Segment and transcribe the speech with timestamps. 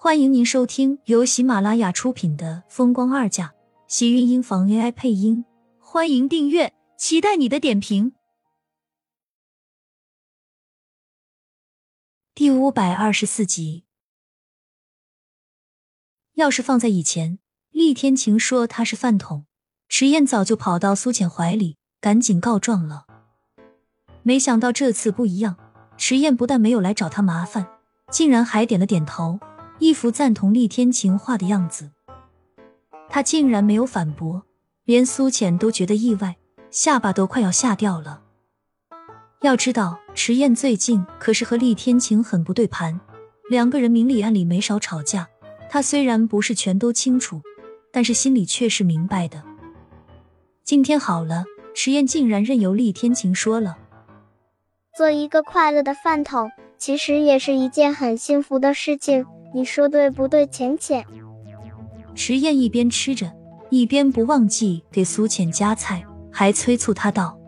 [0.00, 3.46] 欢迎您收听由喜马拉雅出品的《风光二嫁》，
[3.88, 5.44] 喜运音房 AI 配音。
[5.80, 8.12] 欢迎订阅，期待你的点评。
[12.32, 13.82] 第五百二十四集，
[16.34, 17.40] 要是放在以前，
[17.72, 19.46] 厉天晴说他是饭桶，
[19.88, 23.06] 迟燕早就跑到苏浅怀里，赶紧告状了。
[24.22, 25.56] 没想到这次不一样，
[25.96, 27.66] 迟燕不但没有来找他麻烦，
[28.12, 29.40] 竟然还点了点头。
[29.78, 31.90] 一副赞同厉天晴话的样子，
[33.08, 34.42] 他竟然没有反驳，
[34.84, 36.36] 连苏浅都觉得意外，
[36.70, 38.22] 下巴都快要下掉了。
[39.42, 42.98] 要知道，迟燕最近可是和厉天晴很不对盘，
[43.48, 45.28] 两个人明里暗里没少吵架。
[45.70, 47.40] 他虽然不是全都清楚，
[47.92, 49.44] 但是心里却是明白的。
[50.64, 53.78] 今天好了，迟燕竟然任由厉天晴说了，
[54.96, 59.24] 做一个快乐的饭桶，其实也是一件很幸福的事情。
[59.54, 61.04] 你说对不对，浅浅？
[62.14, 63.32] 池燕一边吃着，
[63.70, 67.38] 一边不忘记给苏浅夹菜，还催促他道：“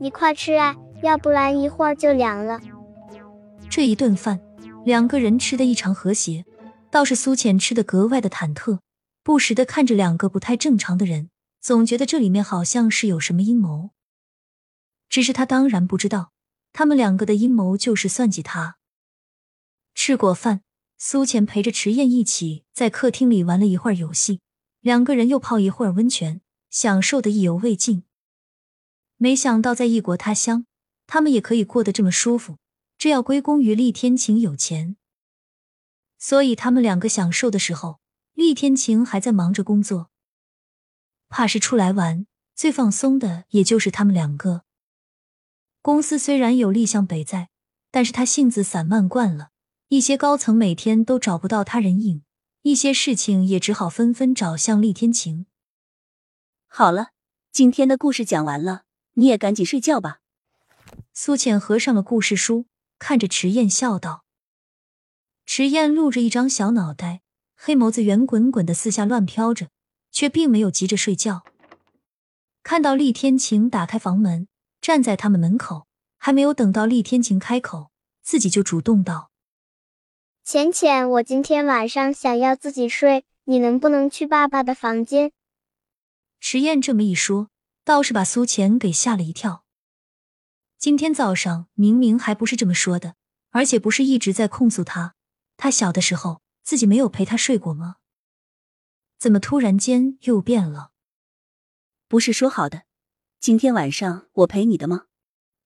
[0.00, 2.58] 你快吃啊，要不然一会儿就凉了。”
[3.70, 4.40] 这一顿饭，
[4.84, 6.44] 两个人吃的异常和谐，
[6.90, 8.80] 倒是苏浅吃的格外的忐忑，
[9.22, 13.90] 不时的看着两个不太正常的人，总觉得这里面好像是有什么阴谋。
[15.08, 16.32] 只是他当然不知道，
[16.72, 18.76] 他们两个的阴谋就是算计他。
[19.94, 20.62] 吃过饭。
[21.00, 24.40] 苏浅陪着迟燕一起在客厅里玩了一会儿游戏，
[24.80, 28.02] 两个人又泡一会儿温泉，享受的意犹未尽。
[29.16, 30.66] 没想到在异国他乡，
[31.06, 32.58] 他们也可以过得这么舒服，
[32.98, 34.96] 这要归功于厉天晴有钱。
[36.18, 38.00] 所以他们两个享受的时候，
[38.34, 40.10] 厉天晴还在忙着工作。
[41.28, 42.26] 怕是出来玩
[42.56, 44.64] 最放松的也就是他们两个。
[45.80, 47.50] 公司虽然有厉向北在，
[47.92, 49.50] 但是他性子散漫惯了。
[49.88, 52.22] 一些高层每天都找不到他人影，
[52.60, 55.46] 一些事情也只好纷纷找向厉天晴。
[56.66, 57.12] 好了，
[57.50, 58.82] 今天的故事讲完了，
[59.14, 60.18] 你也赶紧睡觉吧。
[61.14, 62.66] 苏浅合上了故事书，
[62.98, 64.24] 看着迟燕笑道。
[65.46, 67.22] 迟燕露着一张小脑袋，
[67.56, 69.70] 黑眸子圆滚滚的四下乱飘着，
[70.12, 71.44] 却并没有急着睡觉。
[72.62, 74.48] 看到厉天晴打开房门，
[74.82, 75.86] 站在他们门口，
[76.18, 77.90] 还没有等到厉天晴开口，
[78.22, 79.27] 自己就主动道。
[80.50, 85.30] 浅浅，我今天晚上想要自己睡，你能不能去爸爸的房间？
[86.40, 87.50] 迟燕这么一说，
[87.84, 89.66] 倒是把苏浅给吓了一跳。
[90.78, 93.14] 今天早上明明还不是这么说的，
[93.50, 95.16] 而且不是一直在控诉他，
[95.58, 97.96] 他小的时候自己没有陪他睡过吗？
[99.18, 100.92] 怎么突然间又变了？
[102.08, 102.84] 不是说好的，
[103.38, 105.08] 今天晚上我陪你的吗？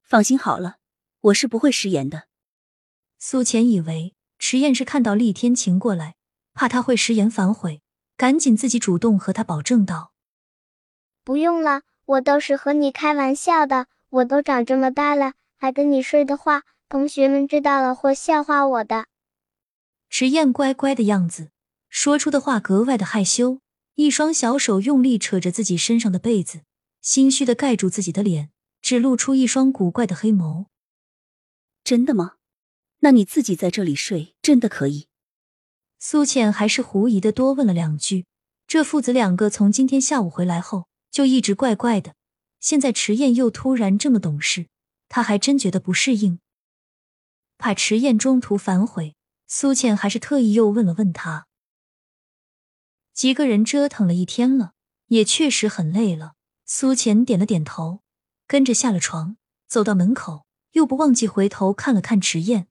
[0.01, 0.79] 放心好了，
[1.21, 2.27] 我是不会食言的。
[3.17, 4.13] 苏浅以为。
[4.45, 6.15] 迟燕是看到厉天晴过来，
[6.53, 7.81] 怕他会食言反悔，
[8.17, 10.11] 赶紧自己主动和他保证道
[11.23, 13.87] ：“不用了，我都是和你开玩笑的。
[14.09, 19.05] 我都长这么大了，还跟你睡的话，同学们知道了会笑话我的。”
[20.11, 21.51] 池燕乖乖的样子，
[21.87, 23.61] 说出的话格外的害羞，
[23.95, 26.63] 一双小手用力扯着自己身上的被子，
[26.99, 30.65] 心虚的盖住自己的脸，只露出一双古怪的黑眸。
[31.85, 32.33] 真的吗？
[33.03, 35.07] 那你自己在这里睡，真的可以？
[35.99, 38.25] 苏浅还是狐疑的多问了两句。
[38.65, 42.15] 这父子两个从今天下午回来后就一直怪怪的，
[42.61, 44.67] 现在迟燕又突然这么懂事，
[45.09, 46.39] 他还真觉得不适应。
[47.57, 51.47] 怕迟燕中途反悔，苏浅还是特意又问了问他。
[53.13, 54.71] 几个人折腾了一天了，
[55.07, 56.35] 也确实很累了。
[56.65, 57.99] 苏浅点了点头，
[58.47, 59.35] 跟着下了床，
[59.67, 62.69] 走到门口，又不忘记回头看了看迟燕。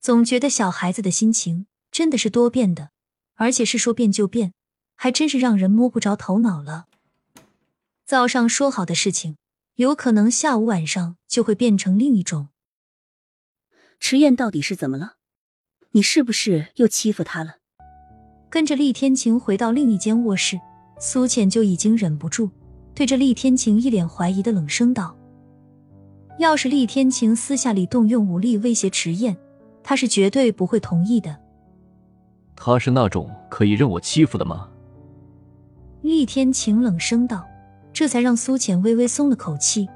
[0.00, 2.90] 总觉得小孩子的心情真的是多变的，
[3.34, 4.54] 而且是说变就变，
[4.96, 6.86] 还真是让人摸不着头脑了。
[8.06, 9.36] 早上说好的事情，
[9.74, 12.48] 有可能下午晚上就会变成另一种。
[13.98, 15.16] 迟燕到底是怎么了？
[15.90, 17.56] 你是不是又欺负他了？
[18.48, 20.58] 跟着厉天晴回到另一间卧室，
[20.98, 22.50] 苏浅就已经忍不住
[22.94, 25.14] 对着厉天晴一脸怀疑的冷声道
[26.40, 29.36] ：“要是厉天晴私下里动用武力威胁迟燕。”
[29.82, 31.36] 他是绝对不会同意的。
[32.56, 34.68] 他是那种可以任我欺负的吗？
[36.02, 37.46] 厉天晴冷声道，
[37.92, 39.88] 这才让苏浅微微松了口气。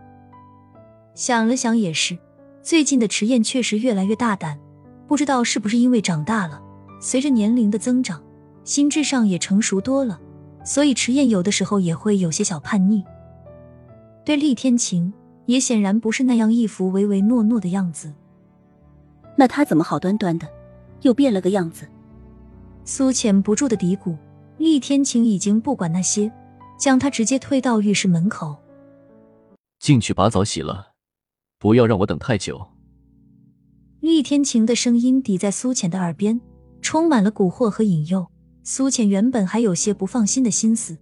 [1.15, 2.19] 想了想也是，
[2.63, 4.59] 最近的迟燕确实越来越大胆，
[5.07, 6.61] 不知道是不是因为长大了，
[7.01, 8.23] 随着年龄的增长，
[8.65, 10.19] 心智上也成熟多了，
[10.65, 13.05] 所以迟燕有的时候也会有些小叛逆。
[14.25, 15.13] 对厉天晴
[15.47, 18.13] 也显然不是那样一副唯唯诺诺的样子。
[19.37, 20.49] 那他怎么好端端的，
[21.03, 21.89] 又变了个样子？
[22.85, 24.17] 苏浅不住的嘀咕。
[24.57, 26.31] 厉天晴已经不管那些，
[26.79, 28.57] 将他直接推到浴室门口。
[29.81, 30.93] 进去把澡洗了，
[31.59, 32.65] 不要让我等太久。
[34.01, 36.41] 厉天晴的声音抵在苏浅的耳边，
[36.81, 38.27] 充满了蛊惑和引诱。
[38.63, 40.97] 苏浅原本还有些不放心的心思，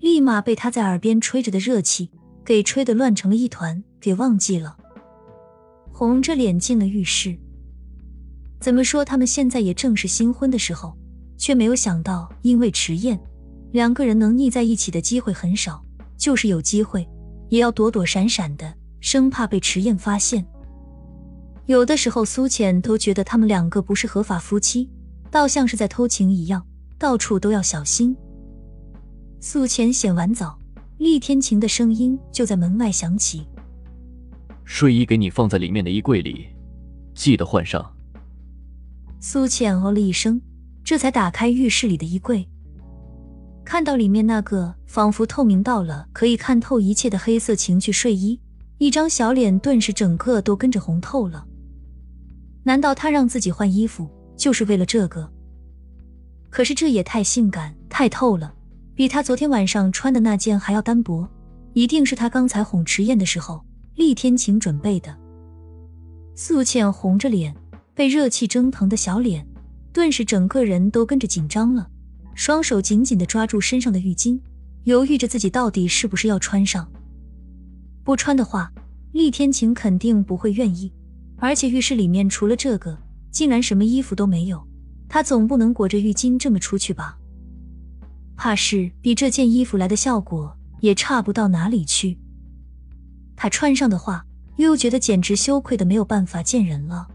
[0.00, 2.10] 立马被他在耳边吹着的热气
[2.42, 4.76] 给吹得乱成了一团，给忘记了。
[5.92, 7.38] 红着脸进了浴室。
[8.64, 10.96] 怎么说，他们现在也正是新婚的时候。
[11.36, 13.20] 却没有想到，因为迟燕，
[13.72, 15.84] 两个人能腻在一起的机会很少。
[16.16, 17.06] 就是有机会，
[17.50, 20.46] 也要躲躲闪闪的，生怕被迟燕发现。
[21.66, 24.88] 有的时候，苏浅都觉得他们两个不是合法夫妻，
[25.30, 26.66] 倒像是在偷情一样，
[26.98, 28.16] 到处都要小心。
[29.40, 30.58] 苏浅洗完澡，
[30.96, 33.46] 厉天晴的声音就在门外响起
[34.64, 36.46] ：“睡衣给你放在里面的衣柜里，
[37.14, 37.84] 记得换上。”
[39.26, 40.38] 苏浅哦了一声。
[40.84, 42.46] 这才打开浴室里的衣柜，
[43.64, 48.38] 看到里面那个仿佛透明到了可以看透一切的黑色情趣睡衣，
[48.76, 51.46] 一张小脸顿时整个都跟着红透了。
[52.64, 54.06] 难道他让自己换衣服
[54.36, 55.32] 就是为了这个？
[56.50, 58.54] 可是这也太性感、太透了，
[58.94, 61.26] 比他昨天晚上穿的那件还要单薄，
[61.72, 65.16] 一定是他刚才哄迟燕的时候厉天晴准备的。
[66.34, 67.56] 素倩红着脸，
[67.94, 69.46] 被热气蒸腾的小脸。
[69.92, 71.88] 顿时，整个人都跟着紧张了，
[72.34, 74.40] 双手紧紧的抓住身上的浴巾，
[74.82, 76.90] 犹豫着自己到底是不是要穿上。
[78.02, 78.72] 不穿的话，
[79.12, 80.92] 厉天晴肯定不会愿意。
[81.36, 82.98] 而且浴室里面除了这个，
[83.30, 84.66] 竟然什么衣服都没有，
[85.08, 87.16] 他总不能裹着浴巾这么出去吧？
[88.36, 92.18] 怕是比这件衣服来的效果也差不到哪里去。
[93.36, 94.26] 他穿上的话，
[94.56, 97.08] 又觉得简直羞愧的没有办法见人了。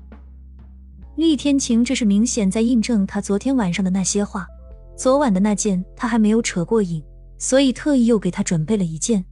[1.19, 4.47] 厉天晴这是明显在印证他昨天晚上的那些话。
[4.95, 7.03] 昨晚的那件他还没有扯过瘾，
[7.37, 9.23] 所以特意又给他准备了一件。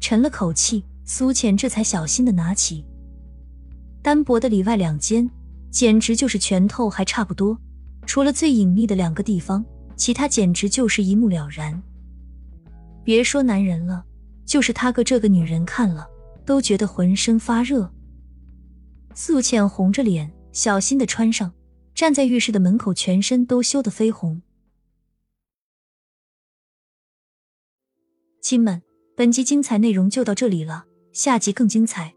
[0.00, 2.84] 沉了口气，苏浅这才小心的拿起。
[4.02, 5.28] 单薄的里外两间，
[5.70, 7.58] 简直就是拳头还差不多。
[8.06, 9.64] 除了最隐秘的两个地方，
[9.96, 11.82] 其他简直就是一目了然。
[13.04, 14.04] 别说男人了，
[14.46, 16.06] 就是他个这个女人看了
[16.46, 17.90] 都觉得浑身发热。
[19.14, 20.30] 苏浅红着脸。
[20.58, 21.54] 小心的穿上，
[21.94, 24.42] 站在浴室的门口，全身都羞得绯红。
[28.42, 28.82] 亲们，
[29.16, 32.12] 本集精彩内容就到这里了，下集更精彩，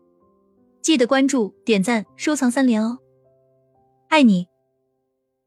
[0.81, 2.97] 记得关注、点赞、收藏三连哦，
[4.09, 4.50] 爱你。